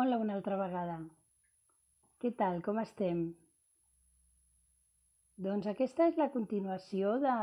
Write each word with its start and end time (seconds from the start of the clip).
Hola 0.00 0.16
una 0.16 0.32
altra 0.38 0.56
vegada. 0.56 0.94
Què 2.22 2.30
tal, 2.38 2.60
com 2.64 2.78
estem? 2.80 3.18
Doncs 5.46 5.66
aquesta 5.72 6.06
és 6.08 6.16
la 6.20 6.28
continuació 6.36 7.10
de, 7.24 7.34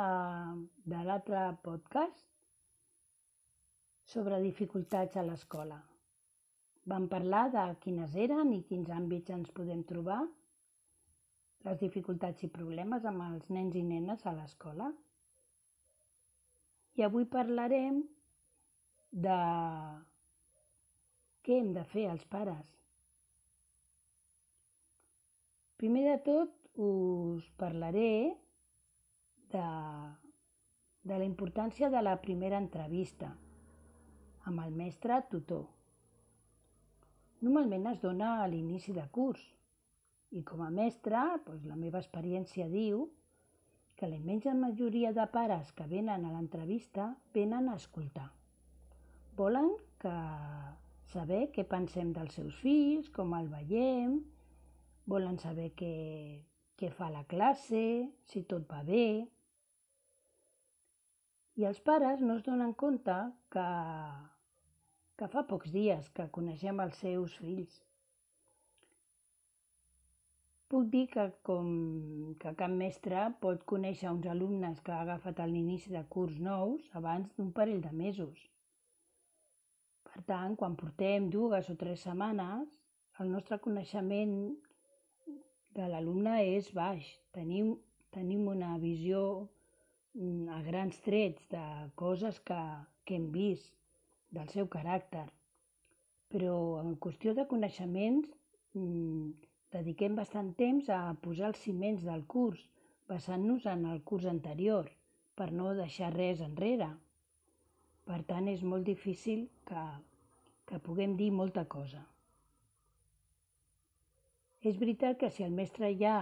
de 0.93 1.01
l'altre 1.05 1.43
podcast 1.68 2.23
sobre 4.15 4.41
dificultats 4.47 5.21
a 5.21 5.28
l'escola. 5.28 5.78
Vam 6.96 7.05
parlar 7.14 7.43
de 7.59 7.68
quines 7.86 8.18
eren 8.25 8.55
i 8.57 8.64
quins 8.71 8.89
àmbits 8.97 9.37
ens 9.37 9.54
podem 9.61 9.86
trobar, 9.93 10.24
les 11.69 11.79
dificultats 11.86 12.50
i 12.50 12.54
problemes 12.60 13.05
amb 13.05 13.28
els 13.29 13.54
nens 13.54 13.78
i 13.78 13.86
nenes 13.93 14.25
a 14.25 14.33
l'escola. 14.42 14.89
I 16.97 17.05
avui 17.11 17.29
parlarem 17.37 18.01
de 19.29 19.42
què 21.47 21.61
hem 21.61 21.71
de 21.75 21.83
fer 21.87 22.10
els 22.11 22.25
pares. 22.28 22.68
Primer 25.79 26.04
de 26.10 26.15
tot 26.25 26.82
us 26.83 27.46
parlaré 27.61 28.36
de, 29.54 29.68
de 31.07 31.20
la 31.21 31.28
importància 31.28 31.87
de 31.93 32.02
la 32.03 32.17
primera 32.20 32.59
entrevista 32.59 33.30
amb 34.50 34.64
el 34.64 34.73
mestre 34.75 35.22
tutor. 35.31 35.64
Normalment 37.45 37.94
es 37.94 38.02
dona 38.02 38.34
a 38.42 38.48
l'inici 38.52 38.95
de 38.98 39.06
curs 39.14 39.44
i 40.36 40.42
com 40.44 40.66
a 40.66 40.72
mestre 40.73 41.22
doncs 41.45 41.64
la 41.70 41.78
meva 41.80 42.02
experiència 42.03 42.67
diu 42.73 43.06
que 43.95 44.09
la 44.09 44.17
immensa 44.20 44.53
majoria 44.53 45.14
de 45.14 45.25
pares 45.31 45.72
que 45.78 45.88
venen 45.88 46.25
a 46.25 46.34
l'entrevista 46.34 47.08
venen 47.34 47.70
a 47.70 47.78
escoltar. 47.80 48.28
Volen 49.38 49.72
que 50.02 50.18
saber 51.13 51.47
què 51.55 51.63
pensem 51.67 52.11
dels 52.16 52.36
seus 52.38 52.58
fills, 52.63 53.09
com 53.16 53.33
el 53.38 53.47
veiem, 53.52 54.17
volen 55.13 55.39
saber 55.39 55.72
què, 55.80 55.95
què 56.80 56.91
fa 56.94 57.09
la 57.13 57.23
classe, 57.31 57.83
si 58.31 58.44
tot 58.52 58.67
va 58.72 58.83
bé. 58.88 59.08
I 61.58 61.66
els 61.69 61.80
pares 61.81 62.22
no 62.22 62.38
es 62.38 62.45
donen 62.45 62.73
compte 62.83 63.16
que, 63.53 63.67
que 65.17 65.30
fa 65.33 65.45
pocs 65.50 65.72
dies 65.73 66.09
que 66.17 66.28
coneixem 66.38 66.83
els 66.83 67.00
seus 67.02 67.38
fills. 67.41 67.80
Puc 70.67 70.89
dir 70.91 71.05
que 71.08 71.23
com 71.47 71.67
que 72.41 72.52
cap 72.59 72.73
mestre 72.83 73.23
pot 73.44 73.63
conèixer 73.72 74.11
uns 74.11 74.28
alumnes 74.33 74.83
que 74.83 74.91
ha 74.91 75.00
agafat 75.05 75.39
a 75.39 75.47
l'inici 75.47 75.94
de 75.95 76.03
curs 76.16 76.41
nous 76.50 76.91
abans 77.00 77.31
d'un 77.38 77.53
parell 77.59 77.80
de 77.85 77.94
mesos. 77.95 78.44
Per 80.18 80.23
tant, 80.26 80.56
quan 80.58 80.73
portem 80.73 81.28
dues 81.30 81.68
o 81.70 81.76
tres 81.78 82.02
setmanes, 82.08 82.72
el 83.22 83.28
nostre 83.30 83.60
coneixement 83.62 84.32
de 85.78 85.90
l'alumne 85.92 86.40
és 86.56 86.72
baix. 86.74 87.06
Tenim, 87.38 87.76
tenim 88.16 88.48
una 88.50 88.72
visió 88.82 89.20
mm, 90.18 90.48
a 90.56 90.58
grans 90.66 90.98
trets 91.06 91.46
de 91.52 91.62
coses 92.02 92.40
que, 92.50 92.58
que 93.06 93.20
hem 93.20 93.28
vist, 93.36 93.70
del 94.34 94.50
seu 94.56 94.66
caràcter. 94.78 95.28
Però 96.34 96.58
en 96.81 96.98
qüestió 97.06 97.36
de 97.38 97.46
coneixements 97.54 98.34
mmm, 98.74 99.30
dediquem 99.78 100.18
bastant 100.18 100.50
temps 100.58 100.90
a 100.90 101.14
posar 101.22 101.52
els 101.52 101.62
ciments 101.68 102.09
del 102.09 102.26
curs, 102.26 102.66
basant-nos 103.14 103.70
en 103.70 103.86
el 103.94 104.02
curs 104.02 104.26
anterior, 104.34 104.90
per 105.38 105.52
no 105.54 105.78
deixar 105.78 106.09
res 106.18 106.42
enrere. 106.42 106.90
Per 108.09 108.24
tant, 108.26 108.50
és 108.50 108.66
molt 108.66 108.88
difícil 108.90 109.46
que, 109.70 109.88
que 110.68 110.80
puguem 110.84 111.16
dir 111.20 111.32
molta 111.32 111.64
cosa. 111.66 112.03
És 114.68 114.80
veritat 114.81 115.19
que 115.22 115.30
si 115.31 115.46
el 115.46 115.53
mestre 115.56 115.94
ja 116.00 116.18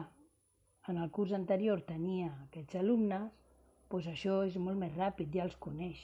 en 0.91 0.99
el 1.01 1.09
curs 1.09 1.33
anterior 1.33 1.81
tenia 1.87 2.29
aquests 2.45 2.77
alumnes, 2.81 3.31
doncs 3.89 4.09
això 4.11 4.41
és 4.45 4.57
molt 4.61 4.77
més 4.81 4.93
ràpid, 4.99 5.31
ja 5.33 5.45
els 5.47 5.55
coneix. 5.65 6.01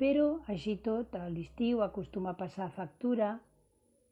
Però, 0.00 0.28
així 0.50 0.76
tot, 0.86 1.14
a 1.14 1.28
l'estiu 1.30 1.82
acostuma 1.84 2.32
a 2.32 2.38
passar 2.38 2.70
factura 2.74 3.34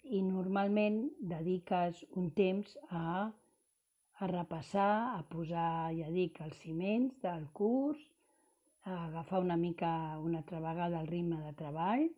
i 0.05 0.21
normalment 0.23 1.01
dediques 1.33 2.05
un 2.19 2.29
temps 2.37 2.77
a, 2.91 3.31
a 4.19 4.29
repassar, 4.31 5.17
a 5.17 5.23
posar, 5.33 5.91
ja 5.97 6.11
dic, 6.15 6.39
els 6.45 6.59
ciments 6.63 7.17
del 7.25 7.49
curs, 7.57 8.03
a 8.85 9.07
agafar 9.07 9.41
una 9.41 9.57
mica 9.57 10.19
una 10.19 10.39
altra 10.39 10.61
vegada 10.61 11.01
el 11.01 11.07
ritme 11.07 11.39
de 11.43 11.53
treball 11.59 12.09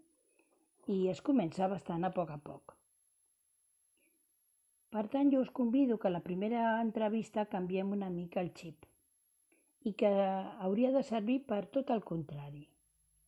i 0.95 0.97
es 1.13 1.21
comença 1.27 1.69
bastant 1.69 2.05
a 2.05 2.11
poc 2.13 2.31
a 2.31 2.39
poc. 2.39 2.75
Per 4.95 5.05
tant, 5.13 5.31
jo 5.33 5.41
us 5.43 5.51
convido 5.51 5.99
que 5.99 6.09
a 6.09 6.15
la 6.15 6.23
primera 6.27 6.65
entrevista 6.81 7.47
canviem 7.55 7.93
una 7.97 8.11
mica 8.11 8.41
el 8.41 8.53
xip 8.61 8.87
i 9.91 9.93
que 9.93 10.11
hauria 10.69 10.93
de 10.95 11.03
servir 11.03 11.41
per 11.49 11.65
tot 11.77 11.91
el 11.91 12.05
contrari. 12.11 12.69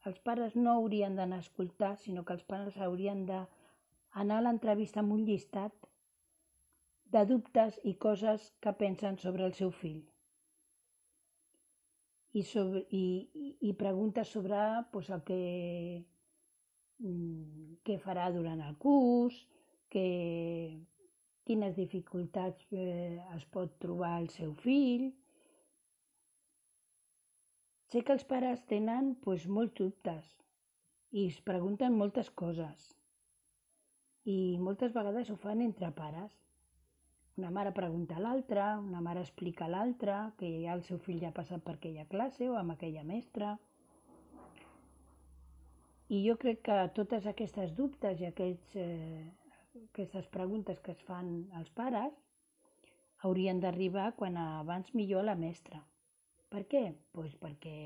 Els 0.09 0.21
pares 0.29 0.55
no 0.57 0.73
haurien 0.73 1.17
d'anar 1.19 1.41
a 1.43 1.45
escoltar, 1.45 1.97
sinó 1.99 2.25
que 2.25 2.37
els 2.37 2.45
pares 2.45 2.77
haurien 2.79 3.27
d'anar 3.27 4.39
a 4.39 4.45
l'entrevista 4.47 5.03
amb 5.03 5.17
un 5.17 5.25
llistat 5.27 5.89
de 7.17 7.25
dubtes 7.27 7.81
i 7.85 7.97
coses 8.07 8.53
que 8.61 8.73
pensen 8.85 9.19
sobre 9.19 9.45
el 9.45 9.57
seu 9.59 9.73
fill 9.83 10.05
i, 12.37 12.43
sobre, 12.45 12.85
i, 12.93 13.57
i 13.65 13.73
preguntes 13.81 14.29
sobre 14.37 14.61
pues, 14.93 15.09
el 15.15 15.23
que, 15.29 15.41
mm, 17.01 17.79
què 17.87 17.97
farà 18.03 18.29
durant 18.35 18.61
el 18.67 18.77
curs, 18.83 19.39
que, 19.93 20.07
quines 21.47 21.77
dificultats 21.79 22.67
eh, 22.75 23.23
es 23.37 23.47
pot 23.55 23.79
trobar 23.83 24.17
el 24.21 24.29
seu 24.35 24.53
fill. 24.65 25.07
Sé 27.87 28.03
que 28.03 28.17
els 28.17 28.27
pares 28.27 28.65
tenen 28.67 29.15
pues, 29.23 29.47
molts 29.47 29.79
dubtes 29.79 30.33
i 31.15 31.29
es 31.31 31.39
pregunten 31.47 31.95
moltes 31.97 32.33
coses 32.43 32.91
i 34.27 34.59
moltes 34.59 34.91
vegades 34.97 35.31
ho 35.31 35.37
fan 35.39 35.63
entre 35.63 35.93
pares. 35.95 36.35
Una 37.37 37.51
mare 37.51 37.71
pregunta 37.77 38.17
a 38.17 38.21
l'altra, 38.25 38.79
una 38.81 39.01
mare 39.05 39.21
explica 39.21 39.67
a 39.67 39.69
l'altra 39.69 40.21
que 40.39 40.49
ja 40.63 40.73
el 40.73 40.83
seu 40.87 40.97
fill 41.07 41.19
ja 41.21 41.29
ha 41.29 41.37
passat 41.37 41.61
per 41.67 41.75
aquella 41.77 42.07
classe 42.09 42.49
o 42.49 42.57
amb 42.57 42.73
aquella 42.73 43.03
mestra. 43.05 43.51
I 46.09 46.23
jo 46.25 46.39
crec 46.41 46.63
que 46.71 46.79
totes 46.97 47.29
aquestes 47.29 47.77
dubtes 47.77 48.23
i 48.25 48.31
aquests, 48.31 48.79
eh, 48.81 49.27
aquestes 49.83 50.31
preguntes 50.39 50.81
que 50.81 50.97
es 50.97 51.05
fan 51.11 51.31
als 51.61 51.69
pares 51.77 52.17
haurien 53.27 53.61
d'arribar 53.61 54.15
quan 54.17 54.41
abans 54.41 54.95
millor 54.95 55.27
a 55.27 55.31
la 55.33 55.39
mestra. 55.45 55.85
Per 56.49 56.65
què? 56.73 56.85
Pues 57.13 57.37
perquè 57.37 57.79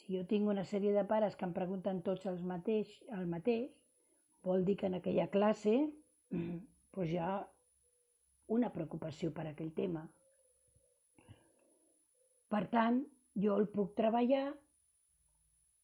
si 0.00 0.16
jo 0.18 0.26
tinc 0.28 0.52
una 0.52 0.68
sèrie 0.68 0.92
de 0.92 1.04
pares 1.08 1.36
que 1.36 1.48
em 1.48 1.56
pregunten 1.56 2.04
tots 2.04 2.28
els 2.28 2.44
mateix, 2.44 2.92
el 3.08 3.24
mateix, 3.26 3.70
vol 4.44 4.68
dir 4.68 4.76
que 4.76 4.92
en 4.92 5.00
aquella 5.00 5.30
classe 5.32 5.78
pues 6.92 7.14
ja 7.14 7.46
una 8.54 8.70
preocupació 8.72 9.30
per 9.34 9.46
aquell 9.48 9.72
tema. 9.76 10.02
Per 12.48 12.64
tant, 12.72 13.02
jo 13.36 13.56
el 13.60 13.68
puc 13.72 13.94
treballar 13.96 14.46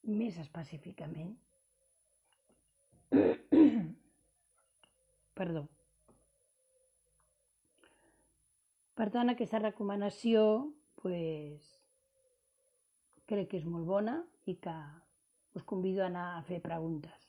més 0.09 0.39
específicament. 0.41 1.35
Perdó. 5.39 5.65
Per 8.95 9.09
tant, 9.11 9.33
aquesta 9.33 9.59
recomanació 9.61 10.45
pues, 11.03 11.65
crec 13.29 13.51
que 13.51 13.59
és 13.61 13.67
molt 13.69 13.87
bona 13.89 14.21
i 14.47 14.55
que 14.63 14.75
us 15.59 15.65
convido 15.67 16.05
a 16.05 16.09
anar 16.09 16.27
a 16.35 16.43
fer 16.47 16.61
preguntes. 16.63 17.21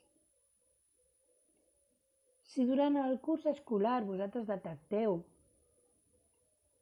Si 2.54 2.65
durant 2.69 2.95
el 3.01 3.18
curs 3.19 3.45
escolar 3.51 4.04
vosaltres 4.07 4.45
detecteu 4.48 5.19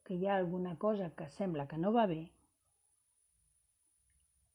que 0.04 0.14
hi 0.14 0.26
ha 0.26 0.36
alguna 0.36 0.76
cosa 0.78 1.10
que 1.18 1.28
sembla 1.36 1.66
que 1.66 1.78
no 1.78 1.92
va 1.92 2.06
bé, 2.06 2.22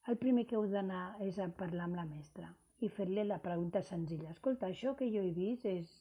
el 0.09 0.17
primer 0.17 0.45
que 0.49 0.55
heu 0.57 0.65
d'anar 0.71 1.03
és 1.25 1.37
a 1.37 1.45
parlar 1.61 1.85
amb 1.85 1.97
la 1.99 2.05
mestra 2.09 2.47
i 2.81 2.87
fer-li 2.89 3.25
la 3.27 3.37
pregunta 3.43 3.81
senzilla. 3.85 4.31
Escolta, 4.33 4.69
això 4.69 4.95
que 4.97 5.09
jo 5.13 5.21
he 5.21 5.33
vist 5.35 5.67
és, 5.69 5.91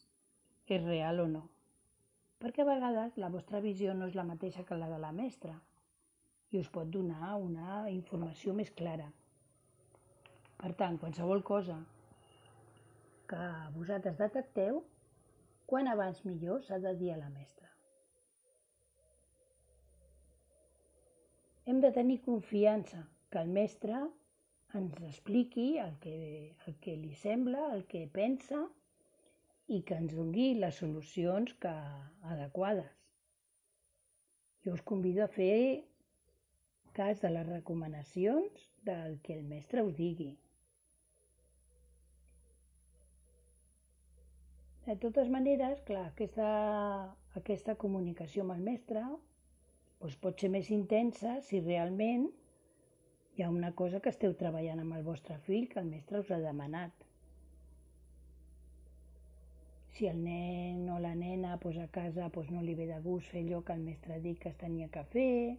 és 0.69 0.85
real 0.85 1.21
o 1.25 1.27
no? 1.29 1.43
Perquè 2.41 2.63
a 2.63 2.69
vegades 2.69 3.19
la 3.19 3.29
vostra 3.35 3.61
visió 3.61 3.95
no 3.99 4.07
és 4.09 4.17
la 4.17 4.25
mateixa 4.25 4.65
que 4.65 4.79
la 4.79 4.89
de 4.89 5.01
la 5.03 5.13
mestra 5.13 5.57
i 6.55 6.61
us 6.63 6.71
pot 6.73 6.89
donar 6.89 7.35
una 7.37 7.83
informació 7.93 8.55
més 8.57 8.71
clara. 8.81 9.11
Per 10.59 10.73
tant, 10.79 10.97
qualsevol 11.03 11.45
cosa 11.45 11.77
que 13.29 13.45
vosaltres 13.75 14.17
detecteu, 14.23 14.81
quan 15.69 15.91
abans 15.93 16.25
millor 16.25 16.63
s'ha 16.65 16.81
de 16.81 16.95
dir 16.97 17.13
a 17.13 17.21
la 17.21 17.29
mestra. 17.35 17.68
Hem 21.69 21.83
de 21.85 21.91
tenir 21.93 22.23
confiança 22.25 23.03
que 23.29 23.41
el 23.45 23.51
mestre 23.53 23.97
ens 24.79 24.95
expliqui 25.09 25.67
el 25.83 25.99
que, 26.01 26.15
el 26.65 26.77
que 26.85 26.95
li 26.97 27.13
sembla, 27.23 27.67
el 27.75 27.85
que 27.91 28.07
pensa 28.15 28.63
i 29.77 29.83
que 29.85 29.99
ens 30.01 30.15
doni 30.17 30.47
les 30.57 30.81
solucions 30.81 31.53
que, 31.61 31.75
adequades. 32.33 32.89
Jo 34.65 34.79
us 34.79 34.87
convido 34.95 35.27
a 35.27 35.29
fer 35.37 35.85
cas 36.97 37.21
de 37.21 37.35
les 37.37 37.47
recomanacions 37.53 38.65
del 38.89 39.21
que 39.21 39.37
el 39.37 39.45
mestre 39.53 39.85
us 39.85 39.95
digui. 40.01 40.33
De 44.89 44.97
totes 44.97 45.29
maneres, 45.29 45.85
clar, 45.85 46.09
aquesta, 46.15 46.51
aquesta 47.37 47.77
comunicació 47.77 48.49
amb 48.49 48.57
el 48.57 48.65
mestre 48.73 49.05
doncs 50.01 50.17
pot 50.23 50.41
ser 50.41 50.51
més 50.55 50.71
intensa 50.75 51.39
si 51.49 51.61
realment 51.65 52.29
hi 53.37 53.45
ha 53.45 53.51
una 53.55 53.71
cosa 53.81 54.01
que 54.05 54.11
esteu 54.15 54.35
treballant 54.39 54.83
amb 54.83 54.97
el 54.99 55.05
vostre 55.07 55.39
fill 55.47 55.69
que 55.71 55.79
el 55.83 55.91
mestre 55.91 56.23
us 56.25 56.31
ha 56.35 56.39
demanat. 56.43 57.05
Si 59.95 60.07
el 60.07 60.19
nen 60.23 60.85
o 60.95 60.99
la 61.03 61.15
nena 61.19 61.57
doncs 61.63 61.79
a 61.83 61.89
casa 61.95 62.29
doncs 62.35 62.51
no 62.55 62.63
li 62.63 62.75
ve 62.79 62.87
de 62.91 62.99
gust 63.05 63.31
fer 63.33 63.45
allò 63.45 63.63
que 63.67 63.75
el 63.79 63.87
mestre 63.87 64.15
ha 64.15 64.23
dit 64.23 64.39
que 64.43 64.51
es 64.53 64.59
tenia 64.59 64.91
que 64.95 65.05
fer, 65.15 65.57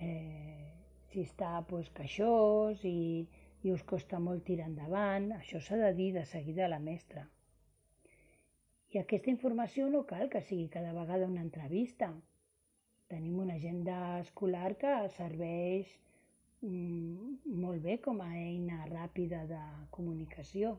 eh, 0.00 0.72
si 1.12 1.24
està 1.28 1.54
pues, 1.68 1.88
queixós 1.96 2.84
i, 2.88 3.24
i 3.64 3.72
us 3.72 3.84
costa 3.88 4.20
molt 4.20 4.44
tirar 4.48 4.68
endavant, 4.68 5.30
això 5.38 5.60
s'ha 5.62 5.80
de 5.80 5.92
dir 5.96 6.10
de 6.16 6.24
seguida 6.28 6.66
a 6.66 6.72
la 6.72 6.82
mestra. 6.82 7.24
I 8.94 9.00
aquesta 9.00 9.32
informació 9.32 9.88
no 9.90 10.04
cal 10.08 10.28
que 10.32 10.42
sigui 10.48 10.68
cada 10.72 10.92
vegada 10.96 11.28
una 11.30 11.42
entrevista. 11.42 12.12
Tenim 13.14 13.36
una 13.38 13.54
agenda 13.54 13.96
escolar 14.18 14.72
que 14.74 14.92
serveix 15.14 15.90
mm, 16.66 17.52
molt 17.62 17.84
bé 17.84 17.92
com 18.02 18.18
a 18.24 18.26
eina 18.34 18.80
ràpida 18.88 19.44
de 19.46 19.60
comunicació. 19.94 20.72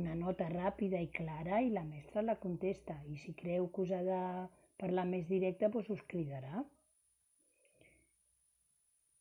Una 0.00 0.14
nota 0.16 0.46
ràpida 0.48 1.02
i 1.04 1.10
clara 1.18 1.58
i 1.60 1.68
la 1.74 1.82
mestra 1.84 2.24
la 2.24 2.38
contesta. 2.44 2.96
I 3.12 3.18
si 3.20 3.34
creu 3.42 3.68
que 3.74 3.84
us 3.84 3.92
ha 3.92 4.00
de 4.06 4.22
parlar 4.80 5.04
més 5.10 5.28
directe, 5.28 5.68
doncs 5.74 5.92
us 5.98 6.06
cridarà. 6.14 6.64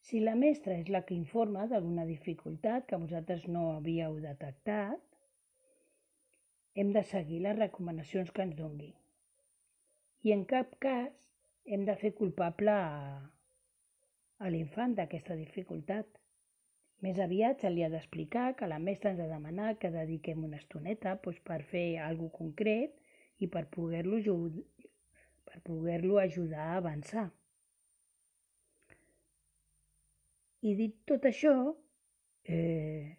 Si 0.07 0.23
la 0.23 0.37
mestra 0.45 0.79
és 0.79 0.93
la 0.95 1.03
que 1.03 1.19
informa 1.19 1.67
d'alguna 1.67 2.07
dificultat 2.07 2.87
que 2.87 3.01
vosaltres 3.03 3.49
no 3.51 3.65
havíeu 3.73 4.15
detectat, 4.29 5.03
hem 6.79 6.95
de 6.95 7.03
seguir 7.11 7.43
les 7.49 7.59
recomanacions 7.59 8.31
que 8.31 8.47
ens 8.47 8.55
dongui. 8.63 8.93
I 10.23 10.37
en 10.39 10.47
cap 10.55 10.79
cas 10.79 11.11
hem 11.65 11.85
de 11.85 11.95
fer 11.97 12.13
culpable 12.13 12.71
a, 12.71 13.21
a 14.39 14.51
l'infant 14.53 14.93
d'aquesta 14.97 15.37
dificultat. 15.39 16.07
Més 17.03 17.19
aviat 17.19 17.61
se 17.61 17.69
li 17.69 17.83
ha 17.83 17.89
d'explicar 17.91 18.53
que 18.59 18.69
la 18.69 18.79
mestra 18.79 19.11
ens 19.11 19.21
ha 19.21 19.29
demanat 19.29 19.79
que 19.81 19.91
dediquem 19.93 20.43
una 20.45 20.61
estoneta 20.61 21.17
doncs, 21.23 21.41
per 21.43 21.61
fer 21.63 21.97
alguna 22.01 22.37
concret 22.37 22.95
i 23.43 23.49
per 23.51 23.65
poder-lo 23.73 24.21
per 25.45 25.59
poder 25.65 25.99
ajudar 26.21 26.69
a 26.69 26.77
avançar. 26.77 27.29
I 30.65 30.73
dit 30.73 30.95
tot 31.05 31.25
això, 31.29 31.75
eh, 32.45 33.17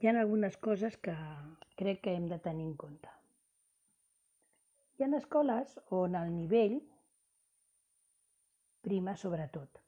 hi 0.00 0.06
ha 0.06 0.14
algunes 0.20 0.56
coses 0.56 0.96
que 0.96 1.16
crec 1.76 2.00
que 2.04 2.14
hem 2.14 2.28
de 2.28 2.38
tenir 2.38 2.64
en 2.64 2.76
compte. 2.76 3.10
Hi 4.96 5.04
ha 5.04 5.16
escoles 5.16 5.76
on 5.90 6.14
el 6.14 6.32
nivell 6.36 6.80
prima 8.86 9.16
sobretot. 9.16 9.80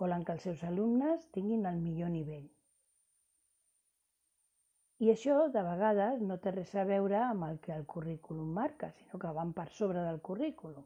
Volen 0.00 0.24
que 0.24 0.34
els 0.36 0.44
seus 0.48 0.62
alumnes 0.68 1.24
tinguin 1.36 1.64
el 1.70 1.80
millor 1.80 2.12
nivell. 2.12 2.46
I 5.04 5.10
això, 5.12 5.36
de 5.52 5.62
vegades, 5.64 6.20
no 6.24 6.36
té 6.40 6.52
res 6.52 6.74
a 6.74 6.84
veure 6.88 7.18
amb 7.20 7.44
el 7.48 7.58
que 7.64 7.72
el 7.74 7.84
currículum 7.94 8.52
marca, 8.58 8.92
sinó 8.98 9.18
que 9.20 9.32
van 9.38 9.52
per 9.56 9.68
sobre 9.78 10.04
del 10.04 10.22
currículum. 10.28 10.84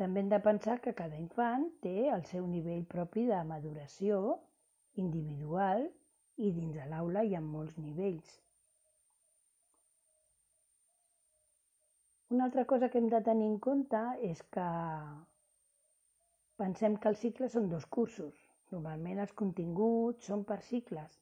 També 0.00 0.20
hem 0.20 0.30
de 0.32 0.40
pensar 0.44 0.78
que 0.84 0.94
cada 0.96 1.16
infant 1.20 1.68
té 1.84 2.08
el 2.14 2.24
seu 2.30 2.48
nivell 2.48 2.84
propi 2.94 3.26
de 3.28 3.42
maduració 3.50 4.38
individual 5.02 5.86
i 6.36 6.52
dins 6.56 6.74
de 6.76 6.88
l'aula 6.90 7.24
hi 7.24 7.36
ha 7.36 7.44
molts 7.44 7.78
nivells. 7.80 8.34
Una 12.34 12.44
altra 12.44 12.64
cosa 12.64 12.88
que 12.90 12.98
hem 12.98 13.08
de 13.10 13.20
tenir 13.26 13.46
en 13.48 13.58
compte 13.64 13.98
és 14.28 14.40
que 14.54 14.66
pensem 16.62 16.96
que 17.02 17.12
els 17.12 17.20
cicles 17.22 17.52
són 17.54 17.68
dos 17.70 17.86
cursos. 17.96 18.40
Normalment 18.74 19.22
els 19.24 19.34
continguts 19.42 20.26
són 20.30 20.42
per 20.48 20.58
cicles. 20.68 21.20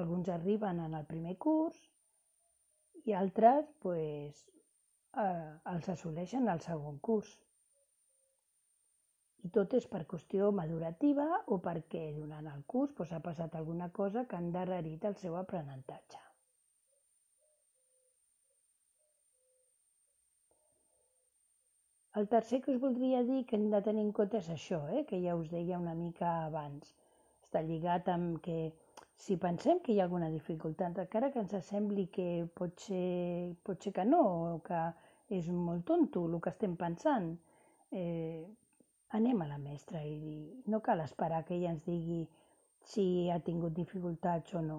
Alguns 0.00 0.30
arriben 0.32 0.80
en 0.86 0.96
el 1.00 1.04
primer 1.10 1.36
curs 1.46 1.82
i 3.04 3.12
altres 3.18 3.68
pues, 3.84 4.40
eh, 5.20 5.52
els 5.74 5.92
assoleixen 5.96 6.48
al 6.48 6.64
segon 6.64 6.96
curs. 7.10 7.36
I 9.44 9.52
tot 9.52 9.76
és 9.76 9.84
per 9.92 10.06
qüestió 10.08 10.48
madurativa 10.56 11.28
o 11.44 11.60
perquè 11.68 12.06
durant 12.16 12.48
el 12.56 12.64
curs 12.74 12.96
doncs, 12.96 13.12
ha 13.12 13.24
passat 13.30 13.60
alguna 13.60 13.92
cosa 14.02 14.24
que 14.24 14.38
ha 14.38 14.46
endarrerit 14.48 15.04
el 15.12 15.20
seu 15.26 15.36
aprenentatge. 15.44 16.28
El 22.22 22.28
tercer 22.28 22.60
que 22.62 22.70
us 22.70 22.80
voldria 22.80 23.20
dir 23.26 23.40
que 23.50 23.56
hem 23.58 23.64
de 23.70 23.78
tenir 23.82 24.02
en 24.06 24.10
compte 24.14 24.38
és 24.38 24.48
això, 24.54 24.76
eh? 24.96 25.00
que 25.08 25.18
ja 25.24 25.32
us 25.34 25.48
deia 25.50 25.78
una 25.80 25.94
mica 25.98 26.28
abans. 26.44 26.92
Està 27.42 27.62
lligat 27.66 28.10
amb 28.12 28.36
que 28.44 28.58
si 29.24 29.34
pensem 29.44 29.80
que 29.82 29.90
hi 29.90 29.98
ha 29.98 30.04
alguna 30.04 30.28
dificultat, 30.30 31.00
encara 31.02 31.30
que 31.34 31.42
ens 31.42 31.56
sembli 31.66 32.04
que 32.16 32.26
pot 32.60 32.84
ser, 32.84 33.56
pot 33.66 33.82
ser 33.82 33.92
que 33.96 34.04
no, 34.06 34.20
o 34.52 34.60
que 34.68 34.82
és 35.38 35.48
molt 35.64 35.82
tonto 35.88 36.22
el 36.28 36.38
que 36.44 36.52
estem 36.54 36.76
pensant, 36.84 37.26
eh, 37.90 38.46
anem 39.18 39.42
a 39.42 39.50
la 39.50 39.58
mestra 39.64 40.04
i 40.06 40.46
no 40.70 40.82
cal 40.86 41.02
esperar 41.02 41.42
que 41.48 41.58
ella 41.58 41.74
ens 41.74 41.82
digui 41.90 42.20
si 42.92 43.08
ha 43.34 43.40
tingut 43.50 43.74
dificultats 43.80 44.54
o 44.54 44.62
no. 44.68 44.78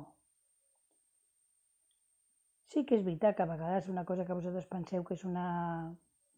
Sí 2.72 2.88
que 2.88 2.96
és 3.02 3.04
veritat 3.04 3.36
que 3.36 3.44
a 3.44 3.52
vegades 3.52 3.92
una 3.92 4.08
cosa 4.08 4.24
que 4.24 4.40
vosaltres 4.42 4.72
penseu 4.78 5.04
que 5.04 5.20
és 5.20 5.28
una 5.28 5.50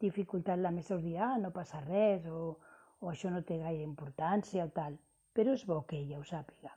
dificultat, 0.01 0.59
la 0.59 0.71
us 0.75 1.04
dirà, 1.04 1.33
ah, 1.33 1.37
no 1.42 1.52
passa 1.52 1.81
res, 1.85 2.25
o, 2.28 2.57
o 3.02 3.11
això 3.11 3.30
no 3.31 3.44
té 3.44 3.59
gaire 3.59 3.83
importància 3.83 4.66
o 4.66 4.69
tal, 4.69 4.97
però 5.33 5.54
és 5.54 5.66
bo 5.66 5.83
que 5.85 5.99
ella 5.99 6.19
ho 6.19 6.23
sàpiga. 6.23 6.73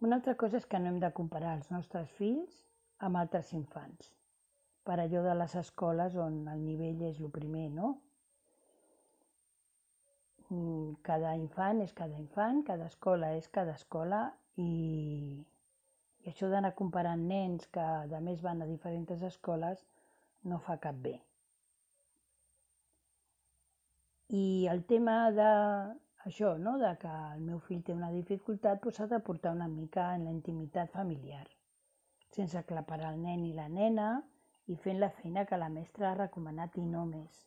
Una 0.00 0.16
altra 0.16 0.36
cosa 0.36 0.56
és 0.58 0.66
que 0.66 0.78
no 0.78 0.92
hem 0.92 1.00
de 1.02 1.10
comparar 1.12 1.56
els 1.58 1.70
nostres 1.74 2.10
fills 2.20 2.62
amb 3.02 3.18
altres 3.18 3.52
infants 3.52 4.12
per 4.88 4.96
allò 5.02 5.20
de 5.24 5.34
les 5.36 5.54
escoles 5.60 6.14
on 6.16 6.36
el 6.48 6.60
nivell 6.64 7.02
és 7.10 7.18
el 7.20 7.28
primer, 7.34 7.66
no? 7.74 7.90
Mm, 10.48 10.94
cada 11.04 11.34
infant 11.36 11.82
és 11.84 11.92
cada 11.98 12.16
infant, 12.16 12.62
cada 12.70 12.86
escola 12.88 13.34
és 13.36 13.50
cada 13.52 13.74
escola 13.76 14.22
i, 14.56 14.70
i 16.24 16.32
això 16.32 16.50
d'anar 16.50 16.74
comparant 16.78 17.22
nens 17.30 17.66
que 17.74 17.84
a 18.18 18.20
més 18.24 18.42
van 18.44 18.62
a 18.62 18.68
diferents 18.70 19.24
escoles 19.30 19.84
no 20.50 20.58
fa 20.66 20.78
cap 20.82 20.98
bé. 21.06 21.16
I 24.28 24.68
el 24.68 24.84
tema 24.84 25.30
de 25.32 25.50
això, 26.28 26.56
no? 26.60 26.76
de 26.78 26.90
que 27.00 27.12
el 27.34 27.44
meu 27.44 27.60
fill 27.66 27.82
té 27.84 27.94
una 27.94 28.10
dificultat, 28.12 28.82
doncs 28.82 28.98
s'ha 29.00 29.06
de 29.12 29.20
portar 29.28 29.54
una 29.56 29.68
mica 29.68 30.10
en 30.16 30.26
la 30.28 30.34
intimitat 30.34 30.90
familiar, 30.92 31.46
sense 32.36 32.58
aclaparar 32.58 33.14
el 33.14 33.22
nen 33.22 33.46
i 33.46 33.54
la 33.56 33.68
nena, 33.72 34.08
i 34.68 34.76
fent 34.76 34.98
la 35.00 35.08
feina 35.20 35.46
que 35.48 35.56
la 35.56 35.70
mestra 35.72 36.10
ha 36.10 36.18
recomanat 36.18 36.76
i 36.76 36.84
no 36.84 37.06
més. 37.08 37.38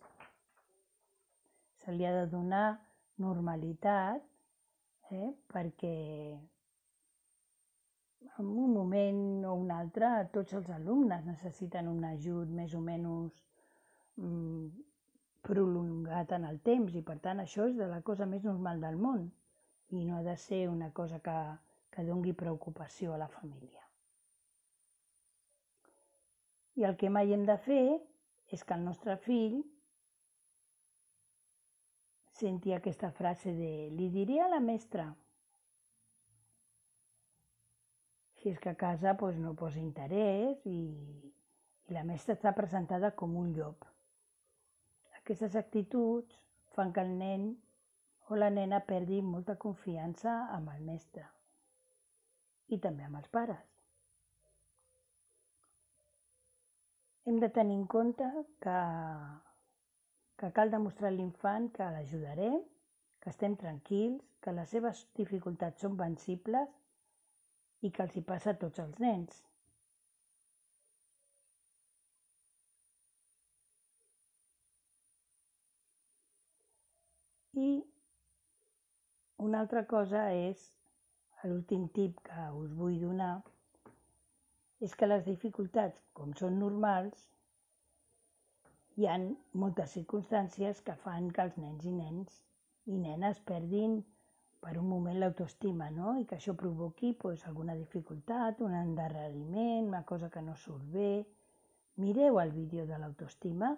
Se 1.83 1.93
li 1.93 2.05
ha 2.05 2.13
de 2.15 2.25
donar 2.31 2.79
normalitat 3.21 4.25
eh, 5.13 5.29
perquè 5.53 5.93
en 8.39 8.45
un 8.45 8.73
moment 8.73 9.45
o 9.45 9.55
un 9.57 9.71
altre 9.71 10.09
tots 10.35 10.53
els 10.59 10.69
alumnes 10.75 11.25
necessiten 11.25 11.89
un 11.91 12.05
ajut 12.11 12.49
més 12.59 12.73
o 12.77 12.81
menys 12.81 13.41
mm, 14.17 14.69
prolongat 15.45 16.33
en 16.37 16.45
el 16.49 16.59
temps 16.65 16.95
i 16.95 17.03
per 17.05 17.17
tant 17.25 17.41
això 17.43 17.67
és 17.69 17.77
de 17.77 17.89
la 17.89 18.01
cosa 18.05 18.29
més 18.29 18.45
normal 18.47 18.81
del 18.81 18.97
món 19.01 19.27
i 19.91 20.05
no 20.05 20.17
ha 20.17 20.23
de 20.23 20.37
ser 20.37 20.67
una 20.69 20.91
cosa 20.91 21.19
que, 21.19 21.37
que 21.91 22.05
dongui 22.07 22.33
preocupació 22.33 23.13
a 23.13 23.19
la 23.19 23.27
família. 23.27 23.81
I 26.79 26.87
el 26.87 26.95
que 26.95 27.09
mai 27.11 27.33
hem 27.33 27.43
de 27.45 27.57
fer 27.59 27.83
és 28.55 28.63
que 28.63 28.77
el 28.77 28.85
nostre 28.85 29.17
fill 29.25 29.59
senti 32.41 32.73
aquesta 32.73 33.11
frase 33.11 33.53
de 33.53 33.73
li 33.97 34.07
diré 34.13 34.39
a 34.41 34.49
la 34.49 34.61
mestra. 34.63 35.11
Si 38.41 38.49
és 38.49 38.59
que 38.59 38.71
a 38.71 38.77
casa 38.77 39.13
doncs, 39.13 39.37
no 39.37 39.53
posa 39.53 39.77
interès 39.79 40.63
i, 40.65 40.79
i 41.85 41.93
la 41.93 42.01
mestra 42.07 42.33
està 42.33 42.55
presentada 42.57 43.11
com 43.13 43.35
un 43.37 43.51
llop. 43.53 43.85
Aquestes 45.19 45.57
actituds 45.59 46.39
fan 46.73 46.89
que 46.95 47.03
el 47.05 47.11
nen 47.19 47.51
o 48.31 48.39
la 48.39 48.49
nena 48.49 48.79
perdi 48.87 49.19
molta 49.21 49.59
confiança 49.61 50.33
amb 50.55 50.73
el 50.73 50.81
mestre 50.87 51.27
i 52.73 52.79
també 52.81 53.05
amb 53.05 53.19
els 53.21 53.29
pares. 53.29 53.61
Hem 57.29 57.37
de 57.43 57.51
tenir 57.53 57.77
en 57.77 57.85
compte 57.85 58.25
que, 58.65 58.77
que 60.41 60.53
cal 60.57 60.73
demostrar 60.73 61.11
a 61.11 61.15
l'infant 61.15 61.69
que 61.75 61.93
l'ajudarem, 61.93 62.61
que 63.21 63.29
estem 63.29 63.53
tranquils, 63.53 64.23
que 64.41 64.55
les 64.57 64.71
seves 64.73 65.05
dificultats 65.19 65.85
són 65.85 65.99
vencibles 65.99 66.80
i 67.81 67.89
que 67.95 68.03
els 68.05 68.17
hi 68.17 68.23
passa 68.31 68.53
a 68.53 68.59
tots 68.63 68.81
els 68.83 68.99
nens. 69.03 69.41
I 77.61 77.71
una 79.47 79.59
altra 79.63 79.83
cosa 79.93 80.27
és, 80.33 80.61
l'últim 81.43 81.87
tip 81.97 82.21
que 82.27 82.45
us 82.61 82.71
vull 82.77 82.99
donar, 83.01 83.33
és 84.87 84.93
que 84.97 85.09
les 85.09 85.25
dificultats, 85.25 85.99
com 86.17 86.31
són 86.41 86.57
normals, 86.61 87.27
hi 88.97 89.07
han 89.09 89.27
moltes 89.63 89.93
circumstàncies 89.97 90.81
que 90.87 90.95
fan 91.03 91.29
que 91.35 91.43
els 91.47 91.59
nens 91.63 91.85
i 91.91 91.93
nens 91.97 92.39
i 92.93 92.97
nenes 93.03 93.39
perdin 93.51 93.99
per 94.61 94.75
un 94.79 94.87
moment 94.89 95.17
l'autoestima, 95.19 95.89
no? 95.95 96.15
I 96.21 96.27
que 96.29 96.37
això 96.37 96.55
provoqui 96.57 97.13
pues, 97.23 97.45
alguna 97.49 97.75
dificultat, 97.79 98.61
un 98.61 98.75
endarreriment, 98.77 99.87
una 99.87 100.03
cosa 100.11 100.29
que 100.29 100.43
no 100.45 100.55
surt 100.55 100.85
bé. 100.97 101.13
Mireu 102.03 102.39
el 102.43 102.53
vídeo 102.55 102.85
de 102.89 102.99
l'autoestima 103.01 103.73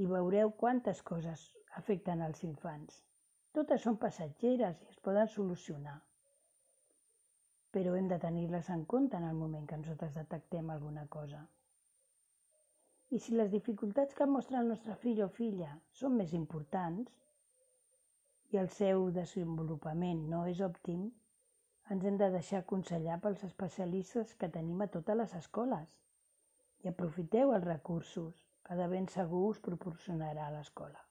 i 0.00 0.08
veureu 0.10 0.56
quantes 0.64 1.04
coses 1.12 1.44
afecten 1.82 2.24
els 2.24 2.42
infants. 2.48 3.04
Totes 3.54 3.86
són 3.86 4.00
passatgeres 4.00 4.82
i 4.82 4.90
es 4.90 4.98
poden 5.04 5.30
solucionar 5.30 6.00
però 7.74 7.96
hem 7.98 8.06
de 8.06 8.20
tenir-les 8.22 8.68
en 8.70 8.84
compte 8.90 9.18
en 9.18 9.24
el 9.26 9.34
moment 9.34 9.64
que 9.66 9.76
nosaltres 9.80 10.14
detectem 10.14 10.68
alguna 10.70 11.08
cosa. 11.14 11.40
I 13.10 13.18
si 13.24 13.34
les 13.34 13.50
dificultats 13.50 14.14
que 14.14 14.28
mostra 14.30 14.60
el 14.60 14.70
nostre 14.70 14.94
fill 15.02 15.24
o 15.24 15.28
filla 15.38 15.72
són 16.00 16.14
més 16.20 16.36
importants 16.38 17.10
i 18.54 18.58
el 18.60 18.68
seu 18.70 19.08
desenvolupament 19.14 20.20
no 20.30 20.44
és 20.46 20.60
òptim, 20.62 21.06
ens 21.94 22.04
hem 22.06 22.18
de 22.20 22.28
deixar 22.34 22.60
aconsellar 22.62 23.16
pels 23.24 23.42
especialistes 23.48 24.34
que 24.40 24.50
tenim 24.56 24.84
a 24.84 24.90
totes 24.96 25.18
les 25.20 25.34
escoles 25.40 25.96
i 26.84 26.90
aprofiteu 26.90 27.50
els 27.56 27.66
recursos 27.66 28.44
que 28.68 28.76
de 28.78 28.86
ben 28.92 29.10
segur 29.14 29.42
us 29.48 29.60
proporcionarà 29.66 30.46
l'escola. 30.54 31.02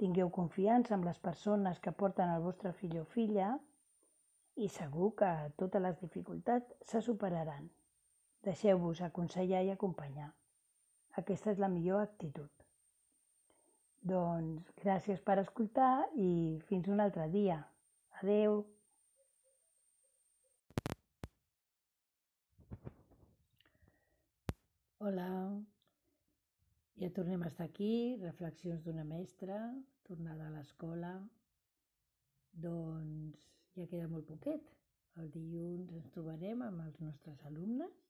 Tingueu 0.00 0.32
confiança 0.38 0.96
amb 0.96 1.06
les 1.10 1.20
persones 1.28 1.78
que 1.84 1.94
porten 2.02 2.32
el 2.32 2.42
vostre 2.48 2.72
fill 2.80 2.96
o 3.02 3.04
filla 3.14 3.52
i 4.56 4.68
segur 4.80 5.12
que 5.20 5.30
totes 5.60 5.82
les 5.86 6.00
dificultats 6.00 6.90
se 6.90 7.04
superaran. 7.04 7.68
Deixeu-vos 8.48 9.04
aconsellar 9.06 9.62
i 9.66 9.72
acompanyar. 9.76 10.32
Aquesta 11.22 11.52
és 11.54 11.62
la 11.62 11.70
millor 11.76 12.02
actitud. 12.02 12.53
Doncs 14.04 14.66
gràcies 14.82 15.20
per 15.24 15.38
escoltar 15.40 16.04
i 16.20 16.30
fins 16.68 16.90
un 16.92 17.00
altre 17.00 17.24
dia. 17.32 17.56
Adeu! 18.20 18.58
Hola, 25.04 25.30
ja 27.00 27.10
tornem 27.16 27.42
a 27.44 27.48
estar 27.48 27.64
aquí, 27.64 28.20
reflexions 28.20 28.84
d'una 28.84 29.08
mestra, 29.08 29.56
tornada 30.08 30.50
a 30.50 30.52
l'escola. 30.58 31.16
Doncs 32.68 33.40
ja 33.80 33.88
queda 33.88 34.12
molt 34.12 34.28
poquet. 34.28 34.68
El 35.16 35.32
dilluns 35.32 35.96
ens 35.96 36.12
trobarem 36.12 36.60
amb 36.68 36.84
els 36.90 37.00
nostres 37.00 37.40
alumnes. 37.48 38.00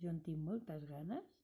Jo 0.00 0.08
en 0.16 0.24
tinc 0.24 0.40
moltes 0.48 0.88
ganes 0.88 1.43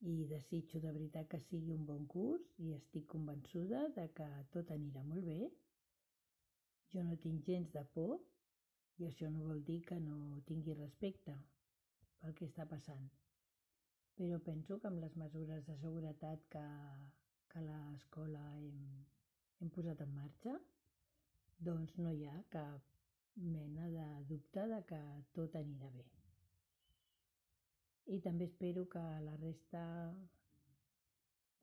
i 0.00 0.24
desitjo 0.30 0.78
de 0.80 0.92
veritat 0.94 1.28
que 1.30 1.40
sigui 1.48 1.72
un 1.74 1.84
bon 1.86 2.04
curs 2.12 2.50
i 2.64 2.72
estic 2.76 3.06
convençuda 3.14 3.80
de 3.96 4.06
que 4.18 4.26
tot 4.54 4.70
anirà 4.74 5.02
molt 5.06 5.24
bé. 5.26 5.38
Jo 6.92 7.02
no 7.06 7.16
tinc 7.24 7.46
gens 7.50 7.72
de 7.74 7.82
por 7.94 8.18
i 8.98 9.08
això 9.08 9.30
no 9.30 9.46
vol 9.48 9.64
dir 9.70 9.80
que 9.88 9.98
no 10.04 10.18
tingui 10.50 10.76
respecte 10.78 11.34
pel 12.20 12.36
que 12.38 12.46
està 12.50 12.66
passant. 12.70 13.08
Però 14.18 14.38
penso 14.46 14.78
que 14.78 14.90
amb 14.90 15.02
les 15.02 15.14
mesures 15.16 15.66
de 15.66 15.76
seguretat 15.82 16.46
que, 16.54 16.66
que 17.52 17.64
l'escola 17.66 18.44
hem, 18.58 18.78
hem 19.60 19.74
posat 19.74 20.02
en 20.06 20.14
marxa, 20.14 20.54
doncs 21.70 21.98
no 21.98 22.14
hi 22.14 22.26
ha 22.26 22.38
cap 22.54 22.94
mena 23.38 23.90
de 23.90 24.08
dubte 24.30 24.66
de 24.74 24.80
que 24.90 25.02
tot 25.34 25.54
anirà 25.62 25.90
bé. 25.94 26.08
I 28.08 28.18
també 28.24 28.46
espero 28.48 28.86
que 28.88 29.00
la 29.24 29.34
resta 29.36 29.80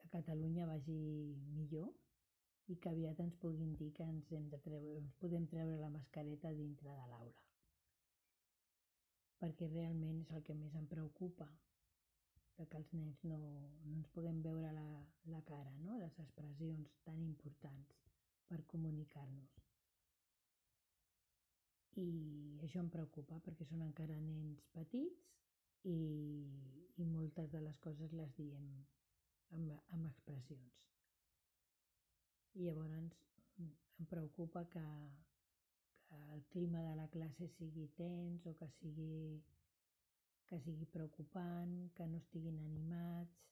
de 0.02 0.10
Catalunya 0.14 0.68
vagi 0.70 0.98
millor 1.56 1.90
i 2.74 2.78
que 2.82 2.92
aviat 2.92 3.22
ens 3.24 3.38
puguin 3.42 3.74
dir 3.80 3.92
que 3.98 4.06
ens, 4.06 4.30
hem 4.38 4.46
de 4.52 4.60
treure, 4.68 4.92
ens 5.00 5.18
podem 5.22 5.48
treure 5.50 5.80
la 5.82 5.90
mascareta 5.96 6.54
dintre 6.60 6.90
de 6.90 7.08
l'aula. 7.12 7.42
Perquè 9.42 9.70
realment 9.74 10.22
és 10.22 10.32
el 10.38 10.46
que 10.48 10.56
més 10.62 10.78
em 10.78 10.86
preocupa, 10.94 11.50
que 12.56 12.78
els 12.80 12.94
nens 12.94 13.20
no, 13.28 13.40
no 13.84 13.98
ens 13.98 14.10
puguem 14.16 14.42
veure 14.46 14.72
la, 14.78 14.88
la 15.34 15.42
cara, 15.50 15.74
no? 15.84 15.98
les 16.00 16.20
expressions 16.24 16.94
tan 17.10 17.22
importants 17.25 17.98
per 18.48 18.62
comunicar-nos 18.72 19.62
i 22.02 22.60
això 22.66 22.82
em 22.84 22.90
preocupa 22.92 23.38
perquè 23.44 23.66
són 23.70 23.84
encara 23.86 24.16
nens 24.20 24.64
petits 24.75 25.30
i, 25.86 26.00
i 26.98 27.06
moltes 27.06 27.51
de 27.54 27.62
les 27.62 27.77
coses 27.84 28.13
les 28.18 28.32
diem 28.39 28.65
amb, 29.58 29.74
amb 29.94 30.08
expressions. 30.10 30.82
I 32.56 32.68
llavors 32.68 32.96
em 34.00 34.08
preocupa 34.10 34.63
que, 34.72 34.86
que 36.08 36.22
el 36.36 36.46
clima 36.54 36.82
de 36.88 36.96
la 37.00 37.08
classe 37.13 37.50
sigui 37.58 37.86
tens 38.00 38.48
o 38.50 38.56
que 38.60 38.70
sigui, 38.80 39.44
que 40.50 40.60
sigui 40.63 40.88
preocupant, 40.96 41.75
que 41.98 42.08
no 42.08 42.22
estiguin 42.24 42.60
animats. 42.63 43.44